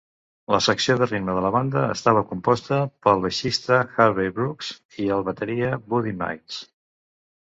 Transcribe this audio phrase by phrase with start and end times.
[0.53, 4.71] La secció de ritme de la banda estava composta pel baixista Harvey Brooks
[5.05, 6.57] i el bateria Buddy Miles.